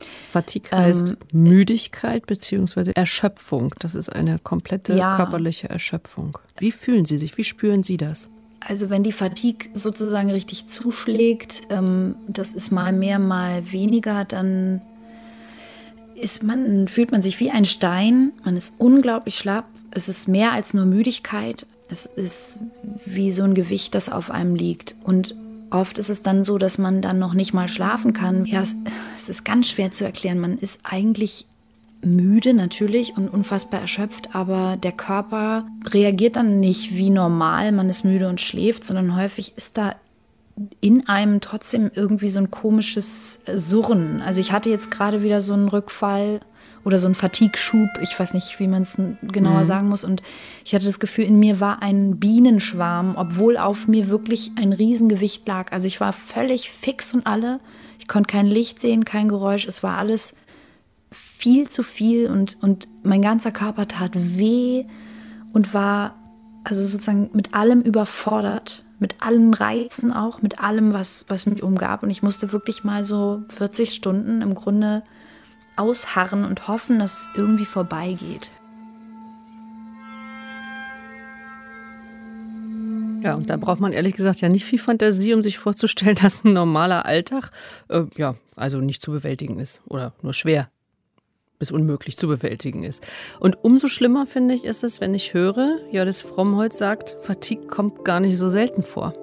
Fatigue 0.00 0.70
heißt 0.72 1.10
ähm, 1.10 1.16
Müdigkeit 1.32 2.26
bzw. 2.26 2.92
Erschöpfung. 2.94 3.74
Das 3.78 3.94
ist 3.94 4.08
eine 4.08 4.38
komplette 4.38 4.96
ja. 4.96 5.14
körperliche 5.14 5.68
Erschöpfung. 5.68 6.38
Wie 6.58 6.72
fühlen 6.72 7.04
Sie 7.04 7.18
sich? 7.18 7.36
Wie 7.36 7.44
spüren 7.44 7.82
Sie 7.82 7.96
das? 7.96 8.30
Also 8.60 8.90
wenn 8.90 9.02
die 9.02 9.12
Fatigue 9.12 9.70
sozusagen 9.72 10.30
richtig 10.30 10.66
zuschlägt, 10.66 11.62
ähm, 11.70 12.14
das 12.28 12.52
ist 12.52 12.70
mal 12.70 12.92
mehr, 12.92 13.18
mal 13.18 13.72
weniger, 13.72 14.24
dann 14.24 14.82
ist 16.14 16.42
man, 16.42 16.86
fühlt 16.86 17.12
man 17.12 17.22
sich 17.22 17.40
wie 17.40 17.50
ein 17.50 17.64
Stein, 17.64 18.32
man 18.44 18.56
ist 18.56 18.74
unglaublich 18.78 19.38
schlapp, 19.38 19.64
es 19.90 20.08
ist 20.08 20.28
mehr 20.28 20.52
als 20.52 20.74
nur 20.74 20.84
Müdigkeit, 20.84 21.66
es 21.88 22.06
ist 22.06 22.58
wie 23.04 23.30
so 23.30 23.42
ein 23.42 23.54
Gewicht, 23.54 23.94
das 23.94 24.10
auf 24.10 24.30
einem 24.30 24.54
liegt. 24.54 24.94
Und 25.02 25.34
oft 25.70 25.98
ist 25.98 26.10
es 26.10 26.22
dann 26.22 26.44
so, 26.44 26.58
dass 26.58 26.78
man 26.78 27.02
dann 27.02 27.18
noch 27.18 27.34
nicht 27.34 27.52
mal 27.52 27.68
schlafen 27.68 28.12
kann. 28.12 28.44
Ja, 28.44 28.60
es, 28.60 28.76
es 29.16 29.28
ist 29.28 29.44
ganz 29.44 29.68
schwer 29.68 29.90
zu 29.90 30.04
erklären. 30.04 30.38
Man 30.38 30.58
ist 30.58 30.80
eigentlich 30.84 31.46
müde 32.02 32.54
natürlich 32.54 33.16
und 33.16 33.28
unfassbar 33.28 33.80
erschöpft, 33.80 34.34
aber 34.34 34.76
der 34.76 34.92
Körper 34.92 35.66
reagiert 35.86 36.36
dann 36.36 36.60
nicht 36.60 36.94
wie 36.94 37.10
normal, 37.10 37.72
man 37.72 37.90
ist 37.90 38.04
müde 38.04 38.28
und 38.28 38.40
schläft, 38.40 38.84
sondern 38.84 39.16
häufig 39.16 39.52
ist 39.56 39.76
da 39.78 39.94
in 40.80 41.08
einem 41.08 41.40
trotzdem 41.40 41.90
irgendwie 41.94 42.30
so 42.30 42.38
ein 42.38 42.50
komisches 42.50 43.42
Surren. 43.54 44.20
Also 44.22 44.40
ich 44.40 44.52
hatte 44.52 44.70
jetzt 44.70 44.90
gerade 44.90 45.22
wieder 45.22 45.40
so 45.40 45.54
einen 45.54 45.68
Rückfall 45.68 46.40
oder 46.84 46.98
so 46.98 47.06
einen 47.06 47.14
Fatigue-Schub, 47.14 47.88
ich 48.00 48.18
weiß 48.18 48.34
nicht, 48.34 48.58
wie 48.58 48.66
man 48.66 48.82
es 48.82 49.00
genauer 49.22 49.60
mhm. 49.60 49.64
sagen 49.64 49.88
muss. 49.88 50.04
Und 50.04 50.22
ich 50.64 50.74
hatte 50.74 50.86
das 50.86 51.00
Gefühl, 51.00 51.24
in 51.24 51.38
mir 51.38 51.60
war 51.60 51.82
ein 51.82 52.18
Bienenschwarm, 52.18 53.14
obwohl 53.16 53.56
auf 53.56 53.86
mir 53.86 54.08
wirklich 54.08 54.52
ein 54.56 54.72
Riesengewicht 54.72 55.46
lag. 55.46 55.72
Also 55.72 55.86
ich 55.86 56.00
war 56.00 56.12
völlig 56.12 56.70
fix 56.70 57.14
und 57.14 57.26
alle. 57.26 57.60
Ich 57.98 58.08
konnte 58.08 58.32
kein 58.32 58.46
Licht 58.46 58.80
sehen, 58.80 59.04
kein 59.04 59.28
Geräusch. 59.28 59.66
Es 59.66 59.82
war 59.82 59.98
alles 59.98 60.36
viel 61.10 61.68
zu 61.68 61.82
viel 61.82 62.28
und, 62.28 62.56
und 62.62 62.88
mein 63.02 63.22
ganzer 63.22 63.50
Körper 63.50 63.88
tat 63.88 64.12
weh 64.14 64.84
und 65.52 65.74
war 65.74 66.14
also 66.64 66.84
sozusagen 66.84 67.30
mit 67.32 67.54
allem 67.54 67.80
überfordert, 67.82 68.84
mit 68.98 69.16
allen 69.20 69.54
Reizen 69.54 70.12
auch, 70.12 70.42
mit 70.42 70.60
allem, 70.60 70.92
was, 70.92 71.24
was 71.28 71.46
mich 71.46 71.62
umgab. 71.62 72.02
Und 72.02 72.10
ich 72.10 72.22
musste 72.22 72.52
wirklich 72.52 72.84
mal 72.84 73.04
so 73.04 73.42
40 73.48 73.92
Stunden 73.94 74.42
im 74.42 74.54
Grunde 74.54 75.02
ausharren 75.76 76.44
und 76.44 76.68
hoffen, 76.68 76.98
dass 76.98 77.22
es 77.22 77.28
irgendwie 77.34 77.64
vorbeigeht. 77.64 78.52
Ja, 83.22 83.34
und 83.34 83.50
da 83.50 83.56
braucht 83.56 83.80
man 83.80 83.92
ehrlich 83.92 84.14
gesagt 84.14 84.40
ja 84.40 84.48
nicht 84.48 84.64
viel 84.64 84.78
Fantasie, 84.78 85.34
um 85.34 85.42
sich 85.42 85.58
vorzustellen, 85.58 86.16
dass 86.22 86.44
ein 86.44 86.52
normaler 86.52 87.04
Alltag, 87.04 87.50
äh, 87.88 88.04
ja, 88.16 88.34
also 88.56 88.78
nicht 88.80 89.02
zu 89.02 89.10
bewältigen 89.10 89.58
ist 89.58 89.80
oder 89.86 90.12
nur 90.22 90.34
schwer 90.34 90.70
bis 91.60 91.70
unmöglich 91.70 92.16
zu 92.16 92.26
bewältigen 92.26 92.82
ist. 92.82 93.06
Und 93.38 93.62
umso 93.62 93.86
schlimmer 93.86 94.26
finde 94.26 94.54
ich 94.54 94.64
ist 94.64 94.82
es, 94.82 95.00
wenn 95.00 95.14
ich 95.14 95.34
höre, 95.34 95.78
Jördis 95.92 96.22
Frommholz 96.22 96.78
sagt, 96.78 97.14
Fatigue 97.20 97.68
kommt 97.68 98.04
gar 98.04 98.18
nicht 98.18 98.36
so 98.36 98.48
selten 98.48 98.82
vor. 98.82 99.14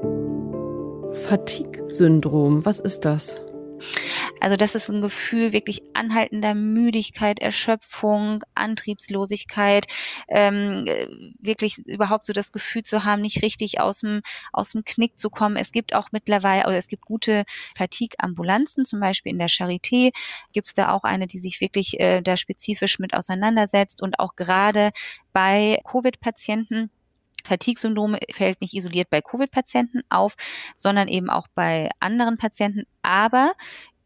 Fatigue-Syndrom, 1.14 2.64
was 2.64 2.80
ist 2.80 3.02
das? 3.02 3.42
Also 4.40 4.56
das 4.56 4.76
ist 4.76 4.90
ein 4.90 5.02
Gefühl 5.02 5.54
wirklich 5.54 5.82
anhaltender 5.94 6.54
Müdigkeit, 6.54 7.40
Erschöpfung, 7.40 8.44
Antriebslosigkeit, 8.56 9.88
ähm, 10.28 10.86
wirklich 11.40 11.78
überhaupt 11.80 12.26
so 12.26 12.34
das 12.34 12.52
Gefühl 12.52 12.84
zu 12.84 13.04
haben, 13.04 13.22
nicht 13.22 13.42
richtig 13.42 13.80
aus 13.80 14.00
dem, 14.00 14.22
aus 14.54 14.72
dem 14.72 14.84
Knick 14.86 15.18
zu 15.18 15.30
kommen. 15.30 15.56
Es 15.56 15.72
gibt 15.72 15.96
auch 15.96 16.10
mittlerweile, 16.12 16.66
oder 16.66 16.78
es 16.78 16.88
gibt 16.88 17.06
gute 17.06 17.46
Fatigue-Ambulanzen, 17.76 18.86
zum 18.86 19.00
Beispiel 19.00 19.32
in 19.32 19.40
der 19.40 19.50
Charité 19.50 20.12
gibt 20.54 20.68
es 20.68 20.74
da 20.74 20.92
auch 20.92 21.04
eine, 21.04 21.28
die 21.28 21.40
sich 21.40 21.62
wirklich 21.62 22.00
äh, 22.00 22.22
da 22.22 22.38
spezifisch 22.38 23.00
mit 23.00 23.14
auseinandersetzt 23.14 24.02
und 24.02 24.20
auch 24.20 24.36
gerade 24.36 24.92
bei 25.34 25.80
Covid-Patienten 25.84 26.90
Fatigue-Syndrom 27.48 28.18
fällt 28.32 28.62
nicht 28.62 28.74
isoliert 28.74 29.10
bei 29.10 29.22
Covid-Patienten 29.22 30.02
auf, 30.10 30.36
sondern 30.76 31.08
eben 31.08 31.30
auch 31.30 31.48
bei 31.56 31.90
anderen 32.00 32.38
Patienten. 32.38 32.84
Aber 33.02 33.54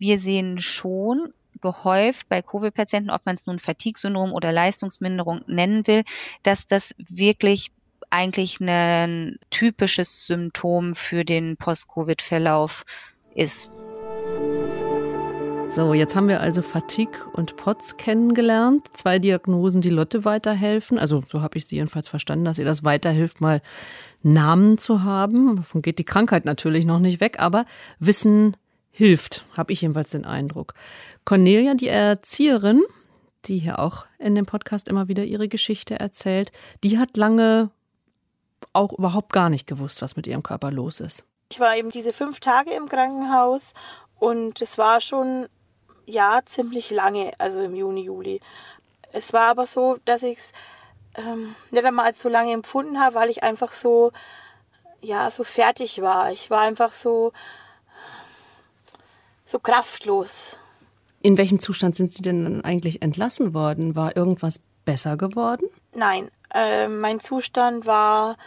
wir 0.02 0.20
sehen 0.20 0.60
schon 0.60 1.32
gehäuft 1.62 2.28
bei 2.28 2.42
Covid-Patienten, 2.42 3.12
ob 3.12 3.26
man 3.26 3.36
es 3.36 3.46
nun 3.46 3.60
Fatigue-Syndrom 3.60 4.34
oder 4.34 4.52
Leistungsminderung 4.52 5.42
nennen 5.46 5.86
will, 5.86 6.04
dass 6.42 6.66
das 6.66 6.96
wirklich 6.98 7.72
eigentlich 8.10 8.60
ein 8.60 9.38
typisches 9.52 10.26
Symptom 10.26 10.96
für 10.96 11.24
den 11.24 11.56
Post-Covid-Verlauf 11.56 12.84
ist. 13.36 13.70
So, 15.70 15.94
jetzt 15.94 16.16
haben 16.16 16.28
wir 16.28 16.42
also 16.42 16.64
Fatigue 16.64 17.18
und 17.32 17.56
POTS 17.56 17.96
kennengelernt. 17.96 18.90
Zwei 18.92 19.20
Diagnosen, 19.20 19.82
die 19.82 19.90
Lotte 19.90 20.26
weiterhelfen. 20.26 20.98
Also 20.98 21.24
so 21.28 21.42
habe 21.42 21.60
ich 21.60 21.68
sie 21.68 21.76
jedenfalls 21.76 22.10
verstanden, 22.10 22.44
dass 22.44 22.58
ihr 22.58 22.66
das 22.66 22.84
weiterhilft, 22.84 23.40
mal 23.40 23.62
Namen 24.24 24.78
zu 24.78 25.04
haben. 25.04 25.56
Davon 25.56 25.82
geht 25.82 26.00
die 26.00 26.04
Krankheit 26.04 26.44
natürlich 26.44 26.86
noch 26.86 27.00
nicht 27.00 27.22
weg, 27.22 27.40
aber 27.40 27.66
Wissen 28.00 28.58
hilft, 28.92 29.46
habe 29.56 29.74
ich 29.74 29.82
jedenfalls 29.82 30.12
den 30.12 30.26
Eindruck. 30.26 30.74
Cornelia, 31.26 31.74
die 31.74 31.88
Erzieherin, 31.88 32.84
die 33.46 33.60
hier 33.60 33.80
auch 33.80 34.06
in 34.20 34.36
dem 34.36 34.46
Podcast 34.46 34.88
immer 34.88 35.08
wieder 35.08 35.24
ihre 35.24 35.48
Geschichte 35.48 36.00
erzählt, 36.00 36.52
die 36.84 37.00
hat 37.00 37.18
lange 37.18 37.72
auch 38.74 38.94
überhaupt 38.94 39.34
gar 39.34 39.50
nicht 39.50 39.68
gewusst, 39.68 40.02
was 40.02 40.16
mit 40.16 40.28
ihrem 40.28 40.44
Körper 40.44 40.72
los 40.72 41.00
ist. 41.00 41.26
Ich 41.52 41.60
war 41.60 41.76
eben 41.76 41.90
diese 41.90 42.14
fünf 42.14 42.40
Tage 42.40 42.72
im 42.72 42.88
Krankenhaus 42.88 43.74
und 44.20 44.62
es 44.62 44.78
war 44.78 45.02
schon 45.02 45.48
ja 46.06 46.42
ziemlich 46.46 46.92
lange, 46.92 47.32
also 47.40 47.62
im 47.62 47.76
Juni, 47.76 48.02
Juli. 48.02 48.40
Es 49.12 49.34
war 49.34 49.50
aber 49.50 49.66
so, 49.66 49.98
dass 50.06 50.24
ich 50.24 50.38
es 50.38 50.52
ähm, 51.16 51.56
nicht 51.72 51.84
einmal 51.84 52.14
so 52.14 52.30
lange 52.30 52.54
empfunden 52.54 53.00
habe, 53.00 53.16
weil 53.16 53.30
ich 53.30 53.44
einfach 53.44 53.72
so, 53.72 54.12
ja, 55.02 55.30
so 55.32 55.44
fertig 55.44 56.02
war. 56.02 56.32
Ich 56.32 56.50
war 56.50 56.62
einfach 56.62 56.94
so, 56.94 57.34
so 59.52 59.60
kraftlos. 59.60 60.58
In 61.22 61.38
welchem 61.38 61.60
Zustand 61.60 61.96
sind 61.96 62.12
Sie 62.12 62.24
denn 62.24 62.44
dann 62.44 62.62
eigentlich 62.64 63.02
entlassen 63.02 63.54
worden? 63.54 63.96
War 63.96 64.16
irgendwas 64.18 64.62
besser 64.86 65.18
geworden? 65.18 65.68
Nein, 65.94 66.32
äh, 66.54 66.88
mein 66.88 67.20
Zustand 67.20 67.86
war 67.86 68.38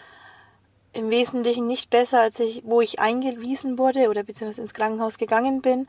im 0.92 1.10
Wesentlichen 1.10 1.66
nicht 1.66 1.90
besser, 1.90 2.20
als 2.20 2.40
ich, 2.40 2.62
wo 2.64 2.80
ich 2.80 3.00
eingewiesen 3.00 3.78
wurde 3.78 4.08
oder 4.08 4.22
beziehungsweise 4.22 4.62
ins 4.62 4.74
Krankenhaus 4.74 5.18
gegangen 5.18 5.60
bin. 5.60 5.86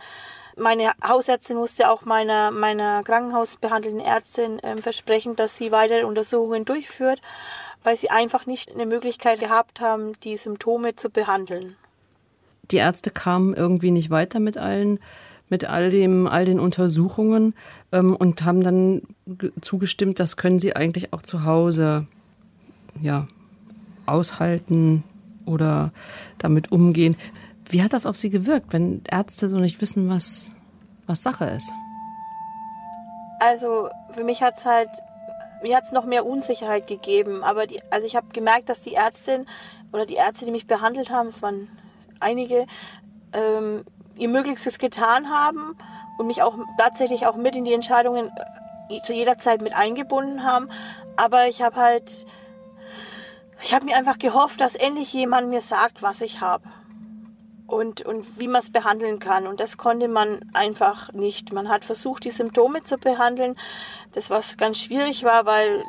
Meine 0.57 0.93
Hausärztin 1.05 1.57
musste 1.57 1.89
auch 1.89 2.05
meiner, 2.05 2.51
meiner 2.51 3.03
krankenhausbehandelnden 3.03 4.05
Ärztin 4.05 4.59
äh, 4.59 4.77
versprechen, 4.77 5.35
dass 5.35 5.57
sie 5.57 5.71
weitere 5.71 6.03
Untersuchungen 6.03 6.65
durchführt, 6.65 7.21
weil 7.83 7.97
sie 7.97 8.09
einfach 8.09 8.45
nicht 8.45 8.71
eine 8.71 8.85
Möglichkeit 8.85 9.39
gehabt 9.39 9.79
haben, 9.79 10.19
die 10.21 10.37
Symptome 10.37 10.95
zu 10.95 11.09
behandeln. 11.09 11.77
Die 12.71 12.77
Ärzte 12.77 13.11
kamen 13.11 13.53
irgendwie 13.53 13.91
nicht 13.91 14.09
weiter 14.09 14.39
mit 14.39 14.57
allen, 14.57 14.99
mit 15.49 15.65
all 15.65 15.89
dem, 15.89 16.27
all 16.27 16.45
den 16.45 16.59
Untersuchungen 16.59 17.53
ähm, 17.91 18.15
und 18.15 18.43
haben 18.43 18.61
dann 18.61 19.01
zugestimmt, 19.61 20.19
das 20.19 20.37
können 20.37 20.59
sie 20.59 20.75
eigentlich 20.75 21.13
auch 21.13 21.21
zu 21.21 21.43
Hause 21.43 22.07
ja, 23.01 23.27
aushalten 24.05 25.03
oder 25.45 25.91
damit 26.37 26.71
umgehen. 26.71 27.15
Wie 27.69 27.83
hat 27.83 27.93
das 27.93 28.05
auf 28.05 28.15
Sie 28.15 28.29
gewirkt, 28.29 28.73
wenn 28.73 29.01
Ärzte 29.09 29.49
so 29.49 29.57
nicht 29.57 29.81
wissen, 29.81 30.09
was, 30.09 30.53
was 31.07 31.23
Sache 31.23 31.45
ist? 31.45 31.71
Also 33.39 33.89
für 34.11 34.23
mich 34.23 34.41
hat 34.41 34.57
es 34.57 34.65
halt, 34.65 34.89
mir 35.61 35.75
hat 35.75 35.83
es 35.83 35.91
noch 35.91 36.05
mehr 36.05 36.25
Unsicherheit 36.25 36.87
gegeben. 36.87 37.43
Aber 37.43 37.67
die, 37.67 37.81
also 37.91 38.05
ich 38.05 38.15
habe 38.15 38.27
gemerkt, 38.33 38.69
dass 38.69 38.81
die 38.81 38.93
Ärztin 38.93 39.45
oder 39.91 40.05
die 40.05 40.15
Ärzte, 40.15 40.45
die 40.45 40.51
mich 40.51 40.67
behandelt 40.67 41.09
haben, 41.09 41.29
es 41.29 41.41
waren 41.41 41.67
einige, 42.19 42.65
ähm, 43.33 43.83
ihr 44.15 44.29
Möglichstes 44.29 44.79
getan 44.79 45.29
haben 45.29 45.75
und 46.17 46.27
mich 46.27 46.41
auch 46.41 46.55
tatsächlich 46.77 47.27
auch 47.27 47.35
mit 47.35 47.55
in 47.55 47.65
die 47.65 47.73
Entscheidungen 47.73 48.31
äh, 48.89 49.01
zu 49.01 49.13
jeder 49.13 49.37
Zeit 49.37 49.61
mit 49.61 49.75
eingebunden 49.75 50.43
haben. 50.43 50.69
Aber 51.17 51.47
ich 51.47 51.61
habe 51.61 51.75
halt, 51.75 52.25
ich 53.61 53.73
habe 53.73 53.85
mir 53.85 53.97
einfach 53.97 54.19
gehofft, 54.19 54.61
dass 54.61 54.75
endlich 54.75 55.11
jemand 55.13 55.49
mir 55.49 55.61
sagt, 55.61 56.01
was 56.01 56.21
ich 56.21 56.41
habe 56.41 56.63
und, 57.67 58.01
und 58.01 58.39
wie 58.39 58.47
man 58.47 58.59
es 58.59 58.71
behandeln 58.71 59.19
kann. 59.19 59.47
Und 59.47 59.59
das 59.59 59.77
konnte 59.77 60.07
man 60.07 60.39
einfach 60.53 61.11
nicht. 61.13 61.51
Man 61.51 61.69
hat 61.69 61.85
versucht, 61.85 62.23
die 62.23 62.31
Symptome 62.31 62.83
zu 62.83 62.97
behandeln, 62.97 63.55
das 64.13 64.29
was 64.29 64.57
ganz 64.57 64.79
schwierig 64.79 65.23
war, 65.23 65.45
weil 65.45 65.83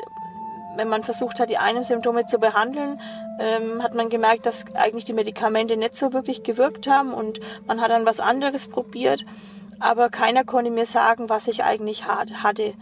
wenn 0.76 0.88
man 0.88 1.02
versucht 1.02 1.40
hat, 1.40 1.50
die 1.50 1.59
einen 1.59 1.85
Symptome 1.85 2.26
zu 2.26 2.38
behandeln, 2.38 3.00
ähm, 3.38 3.83
hat 3.83 3.95
man 3.95 4.09
gemerkt, 4.09 4.47
dass 4.47 4.64
eigentlich 4.75 5.04
die 5.04 5.12
Medikamente 5.12 5.76
nicht 5.76 5.95
so 5.95 6.12
wirklich 6.12 6.42
gewirkt 6.42 6.87
haben 6.87 7.12
und 7.12 7.40
man 7.66 7.80
hat 7.80 7.90
dann 7.90 8.06
was 8.06 8.21
anderes 8.21 8.68
probiert, 8.68 9.25
aber 9.80 10.09
keiner 10.09 10.45
konnte 10.45 10.71
mir 10.71 10.87
sagen, 10.87 11.28
was 11.28 11.49
ich 11.49 11.64
eigentlich 11.64 12.06
hatte. 12.06 12.75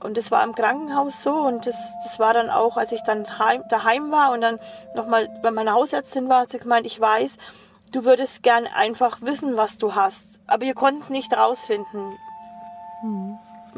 Und 0.00 0.16
das 0.16 0.30
war 0.30 0.44
im 0.44 0.54
Krankenhaus 0.54 1.22
so 1.22 1.34
und 1.34 1.66
das, 1.66 1.98
das 2.04 2.18
war 2.18 2.32
dann 2.32 2.50
auch, 2.50 2.76
als 2.76 2.92
ich 2.92 3.02
dann 3.02 3.38
heim, 3.38 3.64
daheim 3.68 4.10
war 4.10 4.32
und 4.32 4.40
dann 4.40 4.58
nochmal 4.94 5.28
bei 5.42 5.50
meiner 5.50 5.72
Hausärztin 5.72 6.28
war, 6.28 6.42
hat 6.42 6.50
sie 6.50 6.58
gemeint, 6.58 6.86
ich 6.86 7.00
weiß, 7.00 7.36
du 7.92 8.04
würdest 8.04 8.42
gern 8.42 8.66
einfach 8.66 9.18
wissen, 9.22 9.56
was 9.56 9.78
du 9.78 9.94
hast, 9.94 10.40
aber 10.46 10.64
ihr 10.64 10.74
konntet 10.74 11.04
es 11.04 11.10
nicht 11.10 11.36
rausfinden. 11.36 12.16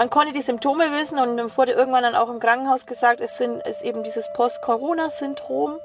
Man 0.01 0.09
konnte 0.09 0.33
die 0.33 0.41
Symptome 0.41 0.93
wissen 0.93 1.19
und 1.19 1.37
dann 1.37 1.55
wurde 1.59 1.73
irgendwann 1.73 2.05
dann 2.05 2.15
auch 2.15 2.31
im 2.31 2.41
Krankenhaus 2.41 2.87
gesagt, 2.87 3.21
es 3.21 3.37
sind, 3.37 3.61
ist 3.67 3.83
eben 3.83 4.03
dieses 4.03 4.33
Post-Corona-Syndrom, 4.33 5.79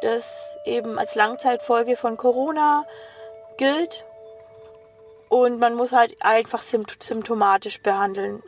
das 0.00 0.56
eben 0.64 0.98
als 0.98 1.14
Langzeitfolge 1.14 1.98
von 1.98 2.16
Corona 2.16 2.86
gilt. 3.58 4.06
Und 5.28 5.58
man 5.58 5.74
muss 5.74 5.92
halt 5.92 6.16
einfach 6.20 6.62
symptomatisch 6.62 7.82
behandeln, 7.82 8.42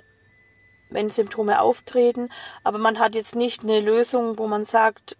wenn 0.89 1.11
Symptome 1.11 1.61
auftreten. 1.61 2.31
Aber 2.65 2.79
man 2.79 2.99
hat 2.99 3.15
jetzt 3.15 3.37
nicht 3.37 3.65
eine 3.65 3.81
Lösung, 3.81 4.39
wo 4.39 4.47
man 4.47 4.65
sagt, 4.65 5.19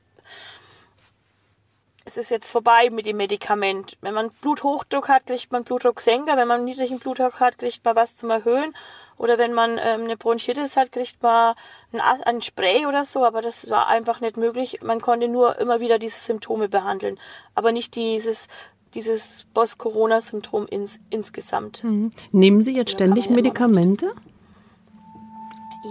es 2.07 2.17
ist 2.17 2.31
jetzt 2.31 2.51
vorbei 2.51 2.89
mit 2.91 3.05
dem 3.05 3.19
Medikament. 3.19 3.99
Wenn 4.01 4.15
man 4.15 4.31
Bluthochdruck 4.41 5.11
hat, 5.11 5.27
kriegt 5.27 5.53
man 5.53 5.65
Blutdrucksenker. 5.65 6.39
Wenn 6.39 6.49
man 6.49 6.65
niedrigen 6.65 6.99
Blutdruck 6.99 7.41
hat, 7.41 7.59
kriegt 7.59 7.85
man 7.85 7.95
was 7.95 8.17
zum 8.17 8.31
Erhöhen. 8.31 8.75
Oder 9.19 9.39
wenn 9.39 9.53
man 9.53 9.79
ähm, 9.83 10.05
eine 10.05 10.17
Bronchitis 10.17 10.77
hat, 10.77 10.93
kriegt 10.93 11.23
man 11.23 11.55
ein, 11.93 12.01
ein 12.01 12.43
Spray 12.43 12.87
oder 12.87 13.05
so. 13.05 13.25
Aber 13.25 13.43
das 13.43 13.71
war 13.71 13.87
einfach 13.89 14.21
nicht 14.21 14.37
möglich. 14.37 14.81
Man 14.83 15.01
konnte 15.01 15.29
nur 15.29 15.59
immer 15.59 15.81
wieder 15.81 15.99
diese 15.99 16.21
Symptome 16.21 16.69
behandeln. 16.69 17.19
Aber 17.55 17.73
nicht 17.73 17.95
dieses 17.95 18.49
dieses 18.95 19.47
Post-Corona-Syndrom 19.53 20.67
ins, 20.69 21.01
insgesamt. 21.11 21.85
Mhm. 21.85 22.13
Nehmen 22.33 22.65
Sie 22.65 22.75
jetzt 22.75 22.93
ständig 22.93 23.29
Medikamente? 23.29 24.11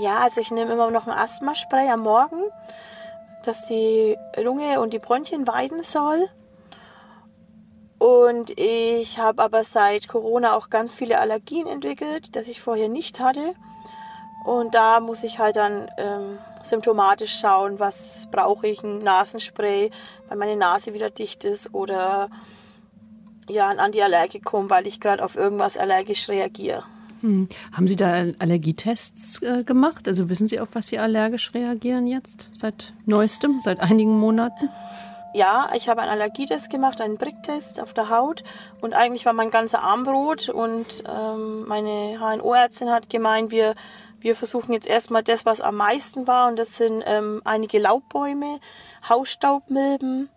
Ja, 0.02 0.20
also 0.20 0.42
ich 0.42 0.50
nehme 0.50 0.74
immer 0.74 0.90
noch 0.90 1.06
ein 1.06 1.14
Asthmaspray 1.14 1.88
am 1.92 2.00
Morgen 2.00 2.42
das 3.46 3.68
die 3.68 4.18
Lunge 4.42 4.80
und 4.82 4.94
die 4.94 5.00
Bronchien 5.00 5.48
weiden 5.48 5.84
soll. 5.84 6.28
Und 7.98 8.52
ich 8.60 9.20
habe 9.20 9.42
aber 9.42 9.64
seit 9.64 10.08
Corona 10.08 10.56
auch 10.56 10.70
ganz 10.70 10.94
viele 10.94 11.20
Allergien 11.20 11.68
entwickelt, 11.68 12.36
das 12.36 12.48
ich 12.48 12.62
vorher 12.62 12.90
nicht 12.90 13.20
hatte. 13.20 13.56
Und 14.44 14.76
da 14.76 15.00
muss 15.00 15.24
ich 15.24 15.40
halt 15.40 15.56
dann 15.56 15.88
ähm, 15.98 16.38
symptomatisch 16.62 17.40
schauen, 17.40 17.80
was 17.80 18.28
brauche 18.32 18.68
ich, 18.68 18.84
ein 18.84 19.00
Nasenspray, 19.00 19.90
weil 20.28 20.38
meine 20.38 20.56
Nase 20.56 20.94
wieder 20.94 21.10
dicht 21.10 21.44
ist 21.44 21.74
oder 21.74 22.30
ja, 23.50 23.70
ein 23.70 23.80
Antiallergikum, 23.80 24.70
weil 24.70 24.86
ich 24.88 25.00
gerade 25.00 25.24
auf 25.24 25.36
irgendwas 25.36 25.78
allergisch 25.78 26.30
reagiere. 26.30 26.84
Hm. 27.22 27.48
Haben 27.72 27.88
Sie 27.88 27.96
da 27.96 28.26
Allergietests 28.38 29.42
äh, 29.42 29.64
gemacht? 29.64 30.08
Also 30.08 30.30
wissen 30.30 30.48
Sie, 30.48 30.60
auf 30.60 30.70
was 30.74 30.88
Sie 30.88 31.00
allergisch 31.00 31.54
reagieren 31.54 32.06
jetzt 32.06 32.50
seit 32.54 32.94
neuestem, 33.06 33.62
seit 33.62 33.80
einigen 33.80 34.20
Monaten? 34.20 34.70
Ja, 35.36 35.70
ich 35.74 35.90
habe 35.90 36.02
einen 36.02 36.12
Allergietest 36.12 36.70
gemacht, 36.70 37.02
einen 37.02 37.18
Bricktest 37.18 37.82
auf 37.82 37.92
der 37.92 38.10
Haut 38.10 38.42
und 38.80 38.94
eigentlich 38.94 39.26
war 39.26 39.34
mein 39.34 39.52
ganzer 39.52 39.82
Arm 39.82 40.08
rot 40.08 40.48
und 40.48 41.04
ähm, 41.06 41.68
meine 41.68 42.18
HNO-Ärztin 42.22 42.90
hat 42.90 43.10
gemeint, 43.10 43.52
wir, 43.52 43.76
Wir 44.22 44.38
versuchen 44.38 44.72
jetzt 44.72 44.88
erstmal 44.88 45.24
das, 45.24 45.46
was 45.46 45.60
am 45.60 45.76
meisten 45.76 46.26
war, 46.26 46.48
und 46.48 46.56
das 46.56 46.78
sind 46.78 47.04
ähm, 47.06 47.42
einige 47.44 47.80
Laubbäume, 47.80 48.60
Hausstaubmilben. 49.08 50.30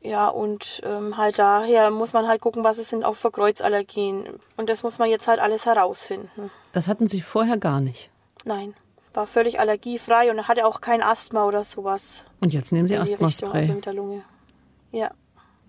Ja, 0.00 0.28
und 0.28 0.80
ähm, 0.84 1.16
halt 1.16 1.38
daher 1.38 1.90
muss 1.90 2.12
man 2.12 2.28
halt 2.28 2.40
gucken, 2.40 2.62
was 2.62 2.78
es 2.78 2.90
sind 2.90 3.04
auch 3.04 3.16
für 3.16 3.30
Kreuzallergien. 3.30 4.38
Und 4.56 4.70
das 4.70 4.82
muss 4.82 4.98
man 4.98 5.10
jetzt 5.10 5.26
halt 5.26 5.40
alles 5.40 5.66
herausfinden. 5.66 6.50
Das 6.72 6.88
hatten 6.88 7.08
Sie 7.08 7.22
vorher 7.22 7.58
gar 7.58 7.80
nicht. 7.80 8.08
Nein, 8.44 8.74
war 9.14 9.26
völlig 9.26 9.60
allergiefrei 9.60 10.30
und 10.30 10.48
hatte 10.48 10.66
auch 10.66 10.80
kein 10.80 11.02
Asthma 11.02 11.44
oder 11.46 11.64
sowas. 11.64 12.26
Und 12.40 12.52
jetzt 12.52 12.72
nehmen 12.72 12.88
Sie 12.88 12.94
in 12.94 13.04
die 13.04 13.12
Richtung, 13.12 13.28
Asthmaspray. 13.28 13.60
Also 13.62 13.74
mit 13.74 13.86
der 13.86 13.94
Lunge. 13.94 14.22
Ja. 14.92 15.10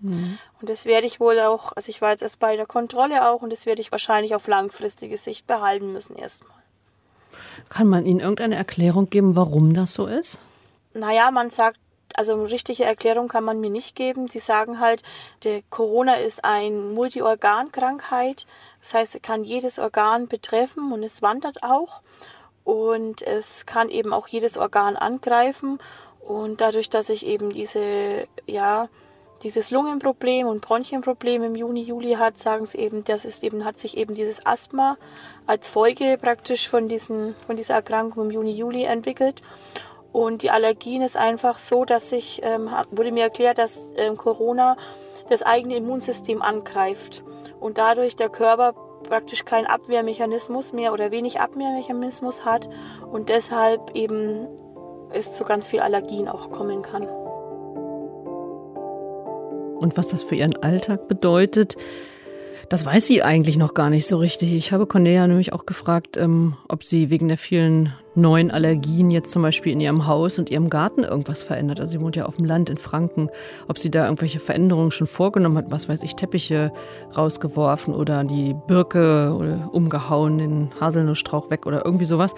Und 0.02 0.68
das 0.68 0.84
werde 0.84 1.06
ich 1.06 1.20
wohl 1.20 1.40
auch, 1.40 1.72
also 1.74 1.88
ich 1.88 2.02
war 2.02 2.10
jetzt 2.10 2.22
erst 2.22 2.38
bei 2.38 2.56
der 2.56 2.66
Kontrolle 2.66 3.28
auch 3.28 3.40
und 3.40 3.50
das 3.50 3.64
werde 3.64 3.80
ich 3.80 3.90
wahrscheinlich 3.92 4.34
auf 4.34 4.46
langfristige 4.46 5.16
Sicht 5.16 5.46
behalten 5.46 5.92
müssen 5.92 6.16
erstmal. 6.16 6.56
Kann 7.70 7.88
man 7.88 8.04
Ihnen 8.04 8.20
irgendeine 8.20 8.56
Erklärung 8.56 9.08
geben, 9.08 9.36
warum 9.36 9.72
das 9.72 9.94
so 9.94 10.06
ist? 10.06 10.38
Naja, 10.92 11.30
man 11.30 11.50
sagt, 11.50 11.78
also 12.14 12.34
eine 12.34 12.50
richtige 12.50 12.84
Erklärung 12.84 13.28
kann 13.28 13.44
man 13.44 13.60
mir 13.60 13.70
nicht 13.70 13.96
geben. 13.96 14.28
Sie 14.28 14.38
sagen 14.38 14.80
halt, 14.80 15.02
der 15.44 15.62
Corona 15.70 16.14
ist 16.14 16.44
eine 16.44 16.76
Multiorgankrankheit. 16.76 18.46
Das 18.82 18.94
heißt, 18.94 19.14
es 19.16 19.22
kann 19.22 19.44
jedes 19.44 19.78
Organ 19.78 20.28
betreffen 20.28 20.92
und 20.92 21.02
es 21.02 21.22
wandert 21.22 21.62
auch. 21.62 22.00
Und 22.66 23.22
es 23.22 23.64
kann 23.64 23.88
eben 23.88 24.12
auch 24.12 24.26
jedes 24.26 24.58
Organ 24.58 24.96
angreifen. 24.96 25.78
Und 26.18 26.60
dadurch, 26.60 26.90
dass 26.90 27.08
ich 27.10 27.24
eben 27.24 27.50
diese, 27.50 28.26
ja, 28.44 28.88
dieses 29.44 29.70
Lungenproblem 29.70 30.48
und 30.48 30.62
Bronchienproblem 30.62 31.44
im 31.44 31.54
Juni, 31.54 31.84
Juli 31.84 32.14
hat, 32.14 32.38
sagen 32.38 32.66
sie 32.66 32.78
eben, 32.78 33.04
das 33.04 33.24
ist 33.24 33.44
eben, 33.44 33.64
hat 33.64 33.78
sich 33.78 33.96
eben 33.96 34.14
dieses 34.14 34.44
Asthma 34.44 34.96
als 35.46 35.68
Folge 35.68 36.18
praktisch 36.20 36.68
von, 36.68 36.88
diesen, 36.88 37.36
von 37.46 37.56
dieser 37.56 37.74
Erkrankung 37.74 38.24
im 38.24 38.30
Juni, 38.32 38.50
Juli 38.50 38.82
entwickelt. 38.82 39.42
Und 40.10 40.42
die 40.42 40.50
Allergien 40.50 41.02
ist 41.02 41.16
einfach 41.16 41.60
so, 41.60 41.84
dass 41.84 42.10
sich, 42.10 42.40
ähm, 42.42 42.68
wurde 42.90 43.12
mir 43.12 43.22
erklärt, 43.22 43.58
dass 43.58 43.92
ähm, 43.96 44.16
Corona 44.16 44.76
das 45.28 45.44
eigene 45.44 45.76
Immunsystem 45.76 46.42
angreift 46.42 47.22
und 47.60 47.78
dadurch 47.78 48.16
der 48.16 48.28
Körper 48.28 48.74
praktisch 49.02 49.44
keinen 49.44 49.66
Abwehrmechanismus 49.66 50.72
mehr 50.72 50.92
oder 50.92 51.10
wenig 51.10 51.40
Abwehrmechanismus 51.40 52.44
hat 52.44 52.68
und 53.10 53.28
deshalb 53.28 53.94
eben 53.94 54.48
es 55.10 55.32
zu 55.34 55.44
ganz 55.44 55.64
viel 55.66 55.80
Allergien 55.80 56.28
auch 56.28 56.50
kommen 56.50 56.82
kann. 56.82 57.08
Und 59.78 59.96
was 59.96 60.08
das 60.08 60.22
für 60.22 60.34
ihren 60.34 60.56
Alltag 60.56 61.06
bedeutet, 61.06 61.76
das 62.68 62.84
weiß 62.84 63.06
sie 63.06 63.22
eigentlich 63.22 63.56
noch 63.56 63.74
gar 63.74 63.90
nicht 63.90 64.06
so 64.06 64.16
richtig. 64.16 64.52
Ich 64.52 64.72
habe 64.72 64.86
Cornelia 64.86 65.26
nämlich 65.26 65.52
auch 65.52 65.66
gefragt, 65.66 66.16
ähm, 66.16 66.56
ob 66.68 66.82
sie 66.82 67.10
wegen 67.10 67.28
der 67.28 67.38
vielen 67.38 67.92
neuen 68.16 68.50
Allergien 68.50 69.10
jetzt 69.10 69.30
zum 69.30 69.42
Beispiel 69.42 69.72
in 69.72 69.80
ihrem 69.80 70.06
Haus 70.06 70.38
und 70.38 70.50
ihrem 70.50 70.68
Garten 70.68 71.04
irgendwas 71.04 71.42
verändert. 71.42 71.78
Also 71.78 71.92
sie 71.92 72.00
wohnt 72.00 72.16
ja 72.16 72.24
auf 72.24 72.36
dem 72.36 72.44
Land 72.44 72.68
in 72.68 72.76
Franken. 72.76 73.28
Ob 73.68 73.78
sie 73.78 73.90
da 73.90 74.04
irgendwelche 74.04 74.40
Veränderungen 74.40 74.90
schon 74.90 75.06
vorgenommen 75.06 75.58
hat, 75.58 75.70
was 75.70 75.88
weiß 75.88 76.02
ich, 76.02 76.16
Teppiche 76.16 76.72
rausgeworfen 77.16 77.94
oder 77.94 78.24
die 78.24 78.56
Birke 78.66 79.34
oder 79.38 79.70
umgehauen, 79.72 80.38
den 80.38 80.70
Haselnussstrauch 80.80 81.50
weg 81.50 81.66
oder 81.66 81.84
irgendwie 81.84 82.06
sowas. 82.06 82.34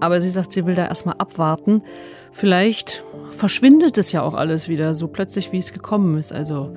Aber 0.00 0.20
sie 0.20 0.30
sagt, 0.30 0.52
sie 0.52 0.66
will 0.66 0.74
da 0.74 0.86
erstmal 0.86 1.16
abwarten. 1.18 1.82
Vielleicht 2.32 3.04
verschwindet 3.30 3.98
es 3.98 4.10
ja 4.10 4.22
auch 4.22 4.34
alles 4.34 4.68
wieder 4.68 4.94
so 4.94 5.08
plötzlich, 5.08 5.52
wie 5.52 5.58
es 5.58 5.72
gekommen 5.72 6.18
ist. 6.18 6.32
Also 6.32 6.74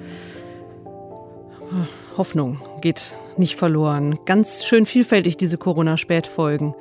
Hoffnung 2.18 2.60
geht 2.82 3.16
nicht 3.38 3.56
verloren. 3.56 4.20
Ganz 4.26 4.66
schön 4.66 4.86
vielfältig 4.86 5.38
diese 5.38 5.58
Corona-Spätfolgen. 5.58 6.76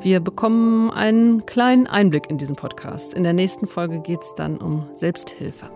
Wir 0.00 0.20
bekommen 0.20 0.90
einen 0.90 1.46
kleinen 1.46 1.86
Einblick 1.86 2.28
in 2.28 2.38
diesen 2.38 2.56
Podcast. 2.56 3.14
In 3.14 3.22
der 3.22 3.32
nächsten 3.32 3.66
Folge 3.66 4.00
geht 4.00 4.22
es 4.22 4.34
dann 4.34 4.58
um 4.58 4.86
Selbsthilfe. 4.92 5.70